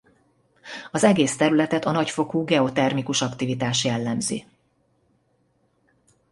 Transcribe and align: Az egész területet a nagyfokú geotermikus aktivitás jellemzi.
Az 0.91 1.03
egész 1.03 1.35
területet 1.37 1.85
a 1.85 1.91
nagyfokú 1.91 2.43
geotermikus 2.43 3.21
aktivitás 3.21 3.83
jellemzi. 3.85 4.45